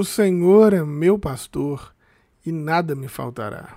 O 0.00 0.04
Senhor 0.04 0.72
é 0.72 0.82
meu 0.82 1.18
pastor 1.18 1.92
e 2.46 2.50
nada 2.50 2.94
me 2.94 3.06
faltará. 3.06 3.76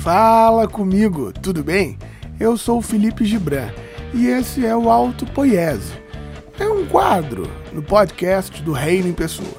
Fala 0.00 0.68
comigo, 0.68 1.32
tudo 1.32 1.64
bem? 1.64 1.98
Eu 2.38 2.58
sou 2.58 2.80
o 2.80 2.82
Felipe 2.82 3.24
Gibran 3.24 3.70
e 4.12 4.26
esse 4.26 4.66
é 4.66 4.76
o 4.76 4.90
Alto 4.90 5.24
Poiese. 5.24 5.94
É 6.60 6.68
um 6.68 6.84
quadro 6.84 7.50
no 7.72 7.82
podcast 7.82 8.62
do 8.62 8.72
Reino 8.72 9.08
em 9.08 9.14
Pessoa. 9.14 9.56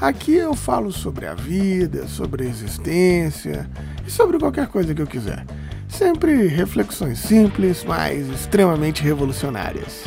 Aqui 0.00 0.36
eu 0.36 0.54
falo 0.54 0.90
sobre 0.90 1.26
a 1.26 1.34
vida, 1.34 2.08
sobre 2.08 2.44
a 2.44 2.48
existência 2.48 3.68
e 4.06 4.10
sobre 4.10 4.38
qualquer 4.38 4.68
coisa 4.68 4.94
que 4.94 5.02
eu 5.02 5.06
quiser. 5.06 5.44
Sempre 5.90 6.46
reflexões 6.46 7.18
simples, 7.18 7.84
mas 7.84 8.26
extremamente 8.30 9.02
revolucionárias. 9.02 10.04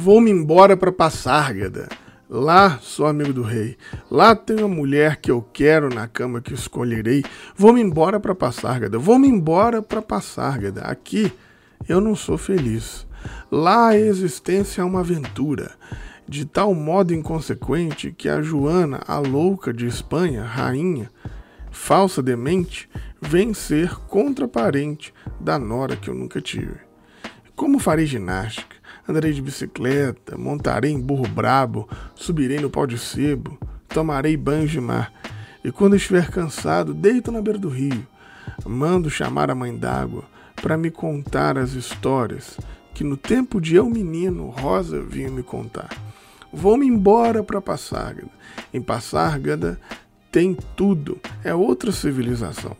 Vou-me 0.00 0.30
embora 0.30 0.78
para 0.78 0.90
Passárgada. 0.90 1.86
Lá 2.26 2.78
sou 2.80 3.04
amigo 3.04 3.34
do 3.34 3.42
rei. 3.42 3.76
Lá 4.10 4.34
tenho 4.34 4.64
a 4.64 4.68
mulher 4.68 5.16
que 5.16 5.30
eu 5.30 5.42
quero 5.52 5.94
na 5.94 6.08
cama 6.08 6.40
que 6.40 6.54
escolherei. 6.54 7.22
Vou-me 7.54 7.82
embora 7.82 8.18
para 8.18 8.34
Passárgada. 8.34 8.98
Vou-me 8.98 9.28
embora 9.28 9.82
para 9.82 10.00
Passárgada. 10.00 10.80
Aqui 10.80 11.30
eu 11.86 12.00
não 12.00 12.16
sou 12.16 12.38
feliz. 12.38 13.06
Lá 13.52 13.88
a 13.88 13.98
existência 13.98 14.80
é 14.80 14.84
uma 14.84 15.00
aventura, 15.00 15.72
de 16.26 16.46
tal 16.46 16.72
modo 16.72 17.12
inconsequente 17.12 18.10
que 18.10 18.26
a 18.26 18.40
Joana, 18.40 19.02
a 19.06 19.18
louca 19.18 19.70
de 19.70 19.86
Espanha, 19.86 20.44
rainha, 20.44 21.10
falsa 21.70 22.22
demente, 22.22 22.88
vem 23.20 23.52
ser 23.52 23.96
contraparente 24.06 25.12
da 25.38 25.58
nora 25.58 25.94
que 25.94 26.08
eu 26.08 26.14
nunca 26.14 26.40
tive. 26.40 26.78
Como 27.54 27.78
farei 27.78 28.06
ginástica? 28.06 28.79
Andarei 29.10 29.32
de 29.32 29.42
bicicleta, 29.42 30.38
montarei 30.38 30.92
em 30.92 31.00
burro 31.00 31.26
brabo, 31.26 31.88
subirei 32.14 32.60
no 32.60 32.70
pau 32.70 32.86
de 32.86 32.96
sebo, 32.96 33.58
tomarei 33.88 34.36
banho 34.36 34.68
de 34.68 34.80
mar. 34.80 35.12
E 35.64 35.72
quando 35.72 35.96
estiver 35.96 36.30
cansado, 36.30 36.94
deito 36.94 37.32
na 37.32 37.42
beira 37.42 37.58
do 37.58 37.68
rio. 37.68 38.06
Mando 38.64 39.10
chamar 39.10 39.50
a 39.50 39.54
mãe 39.54 39.76
d'água 39.76 40.22
para 40.54 40.76
me 40.76 40.92
contar 40.92 41.58
as 41.58 41.72
histórias 41.72 42.56
que 42.94 43.02
no 43.02 43.16
tempo 43.16 43.60
de 43.60 43.74
eu 43.74 43.90
menino 43.90 44.46
Rosa 44.48 45.02
vinha 45.02 45.28
me 45.28 45.42
contar. 45.42 45.88
Vou-me 46.52 46.86
embora 46.86 47.42
para 47.42 47.60
Passárgada. 47.60 48.30
Em 48.72 48.80
Passárgada 48.80 49.80
tem 50.30 50.56
tudo, 50.76 51.18
é 51.42 51.52
outra 51.52 51.90
civilização. 51.90 52.76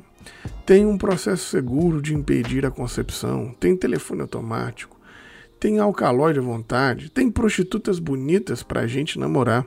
Tem 0.65 0.87
um 0.87 0.97
processo 0.97 1.49
seguro 1.49 2.01
de 2.01 2.15
impedir 2.15 2.65
a 2.65 2.71
concepção, 2.71 3.53
tem 3.59 3.77
telefone 3.77 4.21
automático, 4.21 5.00
tem 5.61 5.79
alcaloide 5.79 6.39
à 6.39 6.43
vontade, 6.43 7.11
tem 7.11 7.31
prostitutas 7.31 7.99
bonitas 7.99 8.63
para 8.63 8.81
a 8.81 8.87
gente 8.87 9.19
namorar. 9.19 9.67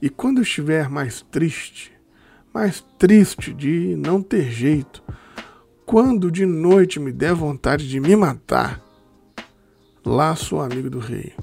E 0.00 0.08
quando 0.08 0.40
estiver 0.40 0.88
mais 0.88 1.20
triste, 1.30 1.92
mais 2.54 2.82
triste 2.98 3.52
de 3.52 3.94
não 3.96 4.22
ter 4.22 4.50
jeito, 4.50 5.02
quando 5.84 6.30
de 6.30 6.46
noite 6.46 6.98
me 6.98 7.12
der 7.12 7.34
vontade 7.34 7.86
de 7.86 8.00
me 8.00 8.16
matar, 8.16 8.80
lá 10.04 10.34
sou 10.34 10.62
amigo 10.62 10.88
do 10.88 10.98
rei. 10.98 11.34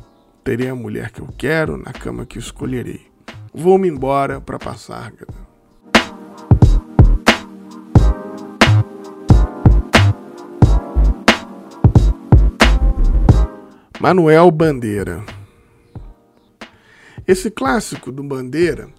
Terei 0.44 0.70
a 0.70 0.76
mulher 0.76 1.12
que 1.12 1.22
eu 1.22 1.28
quero 1.38 1.78
na 1.78 1.94
cama 1.94 2.26
que 2.26 2.40
escolherei. 2.40 3.06
Vou-me 3.54 3.88
embora 3.88 4.42
para 4.42 4.58
passar. 4.58 5.14
Manuel 14.00 14.52
Bandeira. 14.52 15.26
Esse 17.28 17.50
clássico 17.50 18.12
do 18.12 18.22
Bandeira 18.22 18.90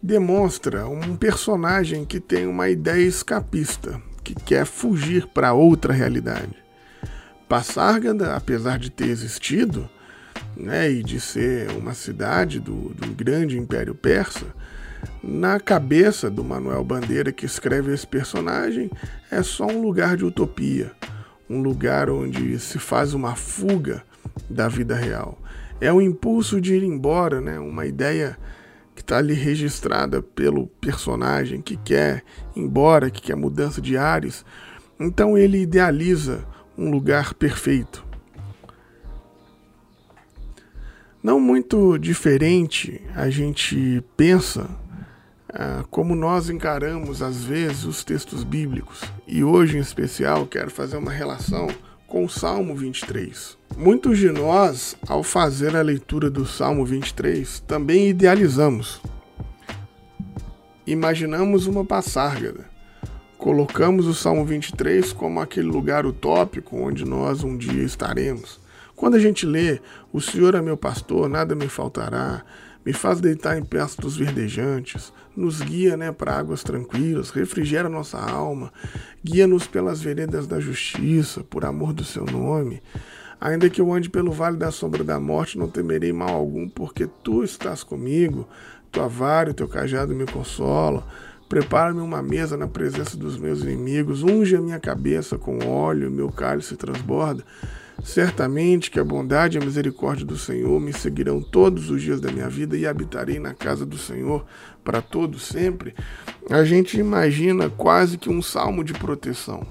demonstra 0.00 0.86
um 0.86 1.16
personagem 1.16 2.04
que 2.04 2.20
tem 2.20 2.46
uma 2.46 2.68
ideia 2.68 3.02
escapista, 3.02 4.00
que 4.22 4.36
quer 4.36 4.64
fugir 4.64 5.26
para 5.26 5.54
outra 5.54 5.92
realidade. 5.92 6.54
Passárgada, 7.48 8.36
apesar 8.36 8.78
de 8.78 8.92
ter 8.92 9.08
existido, 9.08 9.90
né, 10.56 10.88
e 10.88 11.02
de 11.02 11.18
ser 11.18 11.72
uma 11.72 11.92
cidade 11.92 12.60
do, 12.60 12.90
do 12.90 13.08
grande 13.08 13.58
Império 13.58 13.94
Persa, 13.96 14.46
na 15.20 15.58
cabeça 15.58 16.30
do 16.30 16.44
Manuel 16.44 16.84
Bandeira, 16.84 17.32
que 17.32 17.44
escreve 17.44 17.92
esse 17.92 18.06
personagem, 18.06 18.88
é 19.32 19.42
só 19.42 19.66
um 19.66 19.82
lugar 19.82 20.16
de 20.16 20.24
utopia, 20.24 20.92
um 21.50 21.60
lugar 21.60 22.08
onde 22.08 22.56
se 22.60 22.78
faz 22.78 23.14
uma 23.14 23.34
fuga 23.34 24.06
da 24.48 24.68
vida 24.68 24.94
real. 24.94 25.38
É 25.80 25.92
o 25.92 26.00
impulso 26.00 26.60
de 26.60 26.74
ir 26.74 26.82
embora, 26.82 27.40
né? 27.40 27.58
Uma 27.58 27.86
ideia 27.86 28.36
que 28.94 29.02
está 29.02 29.18
ali 29.18 29.34
registrada 29.34 30.20
pelo 30.20 30.66
personagem 30.66 31.62
que 31.62 31.76
quer 31.76 32.24
ir 32.56 32.60
embora, 32.62 33.10
que 33.10 33.22
quer 33.22 33.36
mudança 33.36 33.80
de 33.80 33.96
ares. 33.96 34.44
Então 34.98 35.38
ele 35.38 35.62
idealiza 35.62 36.44
um 36.76 36.90
lugar 36.90 37.34
perfeito. 37.34 38.04
Não 41.22 41.38
muito 41.38 41.98
diferente, 41.98 43.00
a 43.14 43.28
gente 43.28 44.02
pensa 44.16 44.68
ah, 45.48 45.84
como 45.90 46.14
nós 46.14 46.50
encaramos 46.50 47.22
às 47.22 47.44
vezes 47.44 47.84
os 47.84 48.04
textos 48.04 48.44
bíblicos. 48.44 49.02
E 49.26 49.42
hoje 49.42 49.76
em 49.76 49.80
especial 49.80 50.46
quero 50.46 50.70
fazer 50.70 50.96
uma 50.96 51.10
relação 51.10 51.68
com 52.08 52.24
o 52.24 52.28
Salmo 52.28 52.74
23. 52.74 53.56
Muitos 53.76 54.18
de 54.18 54.32
nós, 54.32 54.96
ao 55.06 55.22
fazer 55.22 55.76
a 55.76 55.82
leitura 55.82 56.30
do 56.30 56.46
Salmo 56.46 56.84
23, 56.84 57.60
também 57.60 58.08
idealizamos. 58.08 59.00
Imaginamos 60.86 61.66
uma 61.66 61.84
passárgada. 61.84 62.64
Colocamos 63.36 64.06
o 64.06 64.14
Salmo 64.14 64.44
23 64.44 65.12
como 65.12 65.38
aquele 65.38 65.68
lugar 65.68 66.06
utópico 66.06 66.76
onde 66.78 67.04
nós 67.04 67.44
um 67.44 67.56
dia 67.56 67.84
estaremos. 67.84 68.58
Quando 68.96 69.14
a 69.14 69.20
gente 69.20 69.46
lê, 69.46 69.78
O 70.10 70.20
Senhor 70.20 70.54
é 70.54 70.62
meu 70.62 70.76
pastor, 70.76 71.28
nada 71.28 71.54
me 71.54 71.68
faltará, 71.68 72.42
me 72.84 72.92
faz 72.92 73.20
deitar 73.20 73.58
em 73.58 73.64
pastos 73.64 74.16
verdejantes, 74.16 75.12
nos 75.36 75.60
guia 75.60 75.96
né, 75.96 76.10
para 76.10 76.36
águas 76.36 76.62
tranquilas, 76.62 77.30
refrigera 77.30 77.88
nossa 77.88 78.18
alma, 78.18 78.72
guia-nos 79.24 79.66
pelas 79.66 80.00
veredas 80.00 80.46
da 80.46 80.58
justiça, 80.58 81.44
por 81.44 81.64
amor 81.64 81.92
do 81.92 82.04
seu 82.04 82.24
nome. 82.24 82.82
Ainda 83.40 83.70
que 83.70 83.80
eu 83.80 83.92
ande 83.92 84.10
pelo 84.10 84.32
vale 84.32 84.56
da 84.56 84.70
sombra 84.70 85.04
da 85.04 85.20
morte, 85.20 85.58
não 85.58 85.68
temerei 85.68 86.12
mal 86.12 86.30
algum, 86.30 86.68
porque 86.68 87.08
tu 87.22 87.44
estás 87.44 87.84
comigo, 87.84 88.48
tua 88.90 89.06
vara 89.06 89.50
e 89.50 89.54
teu 89.54 89.68
cajado 89.68 90.14
me 90.14 90.26
consolam. 90.26 91.04
Prepara-me 91.48 92.00
uma 92.00 92.20
mesa 92.20 92.56
na 92.56 92.66
presença 92.66 93.16
dos 93.16 93.38
meus 93.38 93.62
inimigos, 93.62 94.22
unge 94.22 94.56
a 94.56 94.60
minha 94.60 94.78
cabeça 94.80 95.38
com 95.38 95.64
óleo, 95.66 96.10
meu 96.10 96.30
cálice 96.30 96.76
transborda. 96.76 97.44
Certamente 98.02 98.90
que 98.90 99.00
a 99.00 99.04
bondade 99.04 99.58
e 99.58 99.60
a 99.60 99.64
misericórdia 99.64 100.24
do 100.24 100.38
Senhor 100.38 100.80
me 100.80 100.92
seguirão 100.92 101.42
todos 101.42 101.90
os 101.90 102.00
dias 102.00 102.20
da 102.20 102.30
minha 102.30 102.48
vida 102.48 102.76
e 102.76 102.86
habitarei 102.86 103.38
na 103.38 103.54
casa 103.54 103.84
do 103.84 103.98
Senhor 103.98 104.46
para 104.84 105.02
todo 105.02 105.38
sempre. 105.38 105.94
A 106.48 106.64
gente 106.64 106.98
imagina 106.98 107.68
quase 107.68 108.16
que 108.16 108.30
um 108.30 108.40
salmo 108.40 108.84
de 108.84 108.92
proteção, 108.92 109.66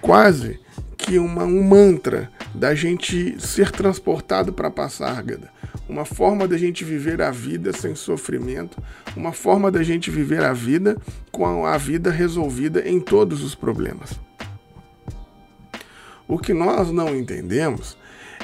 quase 0.00 0.58
que 0.96 1.18
uma, 1.18 1.44
um 1.44 1.62
mantra 1.62 2.30
da 2.54 2.74
gente 2.74 3.38
ser 3.38 3.70
transportado 3.70 4.52
para 4.52 4.70
Passárgada, 4.70 5.50
uma 5.86 6.06
forma 6.06 6.48
da 6.48 6.56
gente 6.56 6.82
viver 6.82 7.20
a 7.20 7.30
vida 7.30 7.74
sem 7.74 7.94
sofrimento, 7.94 8.82
uma 9.14 9.32
forma 9.32 9.70
da 9.70 9.82
gente 9.82 10.10
viver 10.10 10.42
a 10.42 10.54
vida 10.54 10.96
com 11.30 11.66
a 11.66 11.76
vida 11.76 12.10
resolvida 12.10 12.88
em 12.88 13.00
todos 13.00 13.44
os 13.44 13.54
problemas. 13.54 14.18
O 16.26 16.38
que 16.38 16.54
nós 16.54 16.90
não 16.90 17.14
entendemos 17.14 17.96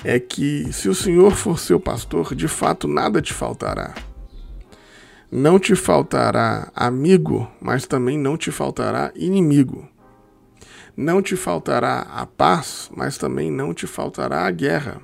é 0.05 0.19
que 0.19 0.73
se 0.73 0.89
o 0.89 0.95
Senhor 0.95 1.33
for 1.33 1.59
seu 1.59 1.81
pastor, 1.81 2.35
de 2.35 2.49
fato 2.49 2.87
nada 2.87 3.23
te 3.23 3.33
faltará. 3.33 3.95
Não 5.31 5.59
te 5.59 5.75
faltará 5.75 6.71
amigo, 6.75 7.51
mas 7.61 7.87
também 7.87 8.19
não 8.19 8.37
te 8.37 8.51
faltará 8.51 9.13
inimigo. 9.15 9.89
Não 10.97 11.23
te 11.23 11.37
faltará 11.37 12.01
a 12.01 12.27
paz, 12.27 12.91
mas 12.95 13.17
também 13.17 13.51
não 13.51 13.73
te 13.73 13.87
faltará 13.87 14.47
a 14.47 14.51
guerra. 14.51 15.01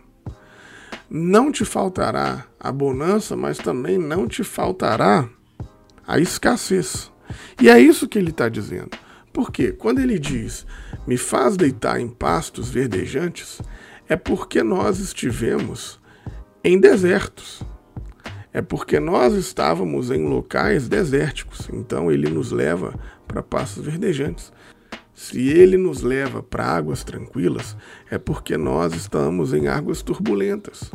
Não 1.09 1.53
te 1.53 1.65
faltará 1.65 2.45
a 2.59 2.73
bonança, 2.73 3.37
mas 3.37 3.57
também 3.59 3.97
não 3.97 4.27
te 4.27 4.43
faltará 4.43 5.29
a 6.07 6.19
escassez. 6.19 7.11
E 7.61 7.71
é 7.71 7.79
isso 7.79 8.09
que 8.09 8.19
ele 8.19 8.31
está 8.31 8.49
dizendo. 8.49 8.91
Porque 9.37 9.71
quando 9.71 9.99
ele 9.99 10.19
diz 10.19 10.67
me 11.07 11.19
faz 11.19 11.59
deitar 11.59 12.01
em 12.01 12.09
pastos 12.09 12.71
verdejantes, 12.71 13.61
é 14.09 14.17
porque 14.17 14.63
nós 14.63 14.99
estivemos 14.99 16.01
em 16.65 16.81
desertos. 16.81 17.63
é 18.51 18.63
porque 18.63 18.99
nós 18.99 19.35
estávamos 19.35 20.11
em 20.11 20.27
locais 20.27 20.89
desérticos, 20.89 21.69
então 21.71 22.11
ele 22.11 22.31
nos 22.31 22.51
leva 22.51 22.99
para 23.29 23.43
pastos 23.43 23.85
verdejantes. 23.85 24.51
Se 25.13 25.51
ele 25.51 25.77
nos 25.77 26.01
leva 26.01 26.43
para 26.43 26.65
águas 26.65 27.05
tranquilas, 27.05 27.77
é 28.11 28.17
porque 28.17 28.57
nós 28.57 28.95
estamos 28.95 29.53
em 29.53 29.69
águas 29.69 30.01
turbulentas. 30.01 30.91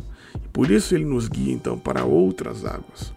Por 0.52 0.72
isso 0.72 0.96
ele 0.96 1.06
nos 1.06 1.28
guia 1.28 1.54
então 1.54 1.78
para 1.78 2.06
outras 2.06 2.66
águas 2.66 3.14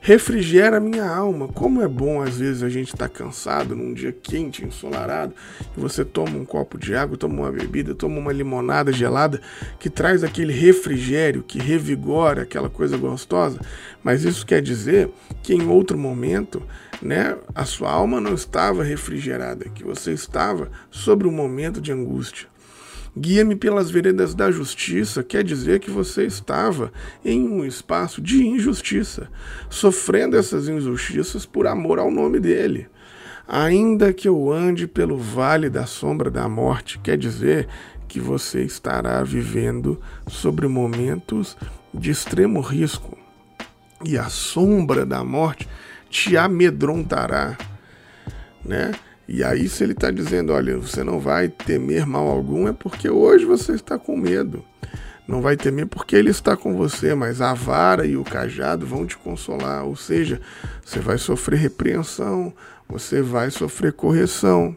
refrigera 0.00 0.78
a 0.78 0.80
minha 0.80 1.06
alma. 1.06 1.46
Como 1.48 1.82
é 1.82 1.86
bom 1.86 2.22
às 2.22 2.38
vezes 2.38 2.62
a 2.62 2.68
gente 2.68 2.94
estar 2.94 3.08
tá 3.08 3.14
cansado 3.14 3.76
num 3.76 3.92
dia 3.92 4.10
quente, 4.10 4.64
ensolarado, 4.64 5.34
e 5.76 5.80
você 5.80 6.04
toma 6.04 6.36
um 6.36 6.44
copo 6.44 6.78
de 6.78 6.94
água, 6.94 7.16
toma 7.16 7.42
uma 7.42 7.52
bebida, 7.52 7.94
toma 7.94 8.18
uma 8.18 8.32
limonada 8.32 8.92
gelada 8.92 9.40
que 9.78 9.90
traz 9.90 10.24
aquele 10.24 10.52
refrigério, 10.52 11.42
que 11.42 11.58
revigora 11.58 12.42
aquela 12.42 12.70
coisa 12.70 12.96
gostosa. 12.96 13.60
Mas 14.02 14.24
isso 14.24 14.46
quer 14.46 14.62
dizer 14.62 15.10
que 15.42 15.52
em 15.52 15.68
outro 15.68 15.98
momento, 15.98 16.62
né, 17.02 17.36
a 17.54 17.66
sua 17.66 17.90
alma 17.90 18.20
não 18.20 18.34
estava 18.34 18.82
refrigerada, 18.82 19.68
que 19.68 19.84
você 19.84 20.12
estava 20.12 20.70
sobre 20.90 21.28
um 21.28 21.32
momento 21.32 21.80
de 21.80 21.92
angústia. 21.92 22.48
Guia-me 23.16 23.56
pelas 23.56 23.90
veredas 23.90 24.34
da 24.34 24.50
justiça 24.50 25.22
quer 25.22 25.42
dizer 25.42 25.80
que 25.80 25.90
você 25.90 26.24
estava 26.24 26.92
em 27.24 27.48
um 27.48 27.64
espaço 27.64 28.22
de 28.22 28.46
injustiça, 28.46 29.28
sofrendo 29.68 30.36
essas 30.36 30.68
injustiças 30.68 31.44
por 31.44 31.66
amor 31.66 31.98
ao 31.98 32.10
nome 32.10 32.38
dele. 32.38 32.86
Ainda 33.48 34.12
que 34.12 34.28
eu 34.28 34.52
ande 34.52 34.86
pelo 34.86 35.18
vale 35.18 35.68
da 35.68 35.86
sombra 35.86 36.30
da 36.30 36.48
morte, 36.48 37.00
quer 37.00 37.18
dizer 37.18 37.66
que 38.06 38.20
você 38.20 38.62
estará 38.62 39.22
vivendo 39.24 40.00
sobre 40.28 40.68
momentos 40.68 41.56
de 41.92 42.12
extremo 42.12 42.60
risco. 42.60 43.18
E 44.04 44.16
a 44.16 44.28
sombra 44.28 45.04
da 45.04 45.24
morte 45.24 45.68
te 46.08 46.36
amedrontará, 46.36 47.58
né? 48.64 48.92
E 49.32 49.44
aí, 49.44 49.68
se 49.68 49.84
ele 49.84 49.92
está 49.92 50.10
dizendo, 50.10 50.52
olha, 50.52 50.76
você 50.76 51.04
não 51.04 51.20
vai 51.20 51.48
temer 51.48 52.04
mal 52.04 52.26
algum, 52.26 52.66
é 52.66 52.72
porque 52.72 53.08
hoje 53.08 53.44
você 53.44 53.74
está 53.74 53.96
com 53.96 54.16
medo. 54.16 54.64
Não 55.24 55.40
vai 55.40 55.56
temer 55.56 55.86
porque 55.86 56.16
ele 56.16 56.30
está 56.30 56.56
com 56.56 56.74
você, 56.74 57.14
mas 57.14 57.40
a 57.40 57.54
vara 57.54 58.04
e 58.04 58.16
o 58.16 58.24
cajado 58.24 58.84
vão 58.84 59.06
te 59.06 59.16
consolar. 59.16 59.84
Ou 59.84 59.94
seja, 59.94 60.40
você 60.84 60.98
vai 60.98 61.16
sofrer 61.16 61.60
repreensão, 61.60 62.52
você 62.88 63.22
vai 63.22 63.52
sofrer 63.52 63.92
correção. 63.92 64.76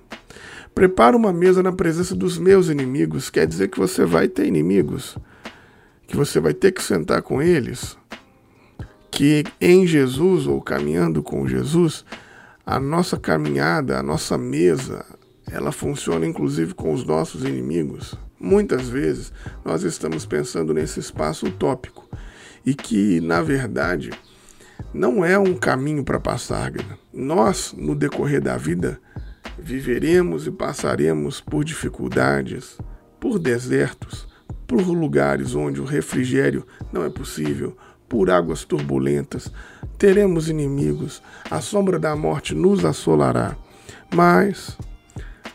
Prepara 0.76 1.18
uma 1.18 1.34
mesa 1.34 1.64
na 1.64 1.72
presença 1.72 2.14
dos 2.14 2.38
meus 2.38 2.70
inimigos, 2.70 3.32
quer 3.32 3.48
dizer 3.48 3.70
que 3.70 3.80
você 3.80 4.06
vai 4.06 4.28
ter 4.28 4.46
inimigos, 4.46 5.18
que 6.06 6.16
você 6.16 6.40
vai 6.40 6.54
ter 6.54 6.72
que 6.72 6.84
sentar 6.84 7.24
com 7.24 7.42
eles, 7.42 7.98
que 9.10 9.44
em 9.60 9.88
Jesus 9.88 10.46
ou 10.46 10.62
caminhando 10.62 11.24
com 11.24 11.48
Jesus, 11.48 12.06
a 12.66 12.80
nossa 12.80 13.18
caminhada, 13.18 14.00
a 14.00 14.04
nossa 14.04 14.38
mesa, 14.38 15.06
ela 15.52 15.72
funciona 15.72 16.26
inclusive 16.26 16.74
com 16.74 16.94
os 16.94 17.06
nossos 17.06 17.44
inimigos. 17.44 18.16
Muitas 18.40 18.90
vezes 18.90 19.34
nós 19.64 19.84
estamos 19.84 20.26
pensando 20.26 20.74
nesse 20.74 21.00
espaço 21.00 21.46
utópico 21.46 22.10
e 22.66 22.74
que, 22.74 23.20
na 23.20 23.42
verdade, 23.42 24.12
não 24.94 25.24
é 25.24 25.38
um 25.38 25.56
caminho 25.56 26.04
para 26.04 26.20
passar. 26.20 26.72
Nós, 27.14 27.74
no 27.78 27.96
decorrer 27.96 28.42
da 28.42 28.58
vida, 28.58 29.00
viveremos 29.60 30.48
e 30.48 30.52
passaremos 30.52 31.42
por 31.42 31.64
dificuldades, 31.64 32.78
por 33.20 33.40
desertos, 33.40 34.28
por 34.66 34.82
lugares 34.88 35.54
onde 35.56 35.82
o 35.82 35.86
refrigério 35.86 36.66
não 36.92 37.04
é 37.04 37.10
possível, 37.10 37.78
por 38.08 38.30
águas 38.30 38.64
turbulentas, 38.64 39.52
teremos 39.98 40.50
inimigos, 40.50 41.22
a 41.50 41.62
sombra 41.62 41.98
da 41.98 42.16
morte 42.16 42.54
nos 42.54 42.84
assolará. 42.86 43.56
Mas 44.14 44.78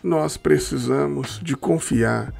nós 0.02 0.36
precisamos 0.36 1.40
de 1.42 1.56
confiar 1.56 2.32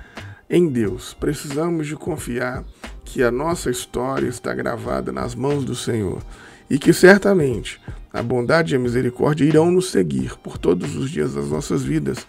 em 0.50 0.68
Deus, 0.68 1.14
precisamos 1.14 1.86
de 1.86 1.94
confiar 1.94 2.64
que 3.04 3.22
a 3.22 3.30
nossa 3.30 3.70
história 3.70 4.28
está 4.28 4.54
gravada 4.54 5.12
nas 5.12 5.34
mãos 5.34 5.64
do 5.64 5.74
Senhor 5.74 6.22
e 6.68 6.78
que 6.78 6.92
certamente 6.92 7.80
a 8.12 8.22
bondade 8.22 8.74
e 8.74 8.76
a 8.76 8.80
misericórdia 8.80 9.44
irão 9.44 9.70
nos 9.70 9.90
seguir 9.90 10.36
por 10.38 10.58
todos 10.58 10.96
os 10.96 11.10
dias 11.10 11.34
das 11.34 11.48
nossas 11.48 11.82
vidas 11.82 12.26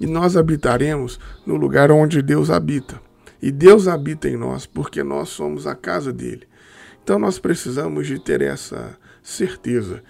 e 0.00 0.06
nós 0.06 0.36
habitaremos 0.36 1.18
no 1.46 1.56
lugar 1.56 1.90
onde 1.90 2.22
Deus 2.22 2.50
habita. 2.50 3.00
E 3.40 3.50
Deus 3.50 3.86
habita 3.86 4.28
em 4.28 4.36
nós 4.36 4.66
porque 4.66 5.02
nós 5.02 5.28
somos 5.28 5.66
a 5.66 5.74
casa 5.74 6.12
dele. 6.12 6.46
Então 7.08 7.18
nós 7.18 7.38
precisamos 7.38 8.06
de 8.06 8.18
ter 8.18 8.42
essa 8.42 8.94
certeza 9.22 10.02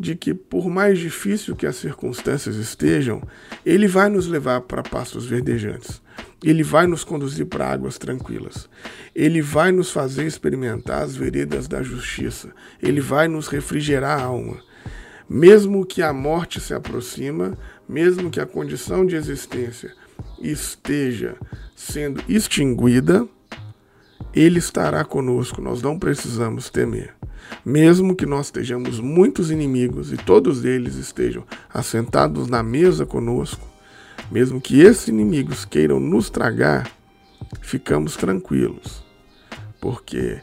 de 0.00 0.16
que 0.16 0.32
por 0.32 0.70
mais 0.70 0.98
difícil 0.98 1.54
que 1.54 1.66
as 1.66 1.76
circunstâncias 1.76 2.56
estejam, 2.56 3.22
ele 3.62 3.86
vai 3.86 4.08
nos 4.08 4.26
levar 4.26 4.62
para 4.62 4.82
pastos 4.82 5.26
verdejantes. 5.26 6.00
Ele 6.42 6.62
vai 6.62 6.86
nos 6.86 7.04
conduzir 7.04 7.44
para 7.44 7.70
águas 7.70 7.98
tranquilas. 7.98 8.70
Ele 9.14 9.42
vai 9.42 9.70
nos 9.70 9.90
fazer 9.90 10.24
experimentar 10.24 11.02
as 11.02 11.14
veredas 11.14 11.68
da 11.68 11.82
justiça. 11.82 12.48
Ele 12.82 13.02
vai 13.02 13.28
nos 13.28 13.48
refrigerar 13.48 14.18
a 14.18 14.24
alma. 14.24 14.58
Mesmo 15.28 15.84
que 15.84 16.00
a 16.00 16.10
morte 16.10 16.58
se 16.58 16.72
aproxima, 16.72 17.52
mesmo 17.86 18.30
que 18.30 18.40
a 18.40 18.46
condição 18.46 19.04
de 19.04 19.14
existência 19.14 19.92
esteja 20.40 21.36
sendo 21.74 22.24
extinguida, 22.26 23.28
ele 24.36 24.58
estará 24.58 25.02
conosco, 25.02 25.62
nós 25.62 25.80
não 25.80 25.98
precisamos 25.98 26.68
temer. 26.68 27.14
Mesmo 27.64 28.14
que 28.14 28.26
nós 28.26 28.46
estejamos 28.46 29.00
muitos 29.00 29.50
inimigos 29.50 30.12
e 30.12 30.16
todos 30.16 30.64
eles 30.64 30.96
estejam 30.96 31.44
assentados 31.72 32.46
na 32.46 32.62
mesa 32.62 33.06
conosco, 33.06 33.66
mesmo 34.30 34.60
que 34.60 34.80
esses 34.80 35.08
inimigos 35.08 35.64
queiram 35.64 35.98
nos 35.98 36.28
tragar, 36.28 36.90
ficamos 37.62 38.16
tranquilos, 38.16 39.02
porque 39.80 40.40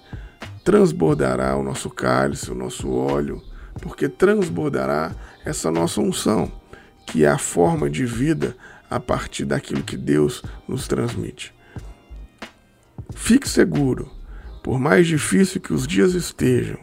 transbordará 0.63 1.55
o 1.55 1.63
nosso 1.63 1.89
cálice, 1.89 2.49
o 2.49 2.55
nosso 2.55 2.89
óleo, 2.89 3.43
porque 3.81 4.09
transbordará 4.09 5.13
essa 5.45 5.69
nossa 5.69 6.01
unção, 6.01 6.51
que 7.05 7.25
é 7.25 7.27
a 7.27 7.37
forma 7.37 7.89
de 7.89 8.05
vida 8.05 8.55
a 8.89 8.99
partir 8.99 9.45
daquilo 9.45 9.83
que 9.83 9.97
Deus 9.97 10.41
nos 10.67 10.87
transmite. 10.87 11.53
Fique 13.15 13.47
seguro, 13.47 14.09
por 14.63 14.79
mais 14.79 15.07
difícil 15.07 15.61
que 15.61 15.73
os 15.73 15.87
dias 15.87 16.13
estejam, 16.13 16.79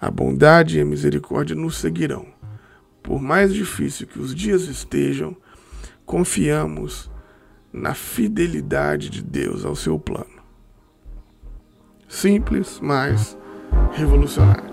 a 0.00 0.10
bondade 0.10 0.78
e 0.78 0.80
a 0.80 0.84
misericórdia 0.84 1.56
nos 1.56 1.76
seguirão. 1.76 2.26
Por 3.02 3.20
mais 3.20 3.52
difícil 3.52 4.06
que 4.06 4.18
os 4.18 4.34
dias 4.34 4.62
estejam, 4.62 5.36
confiamos 6.04 7.10
na 7.72 7.94
fidelidade 7.94 9.10
de 9.10 9.22
Deus 9.22 9.64
ao 9.64 9.74
seu 9.74 9.98
plano. 9.98 10.38
Simples, 12.08 12.78
mas 12.80 13.36
revolucionário. 13.92 14.67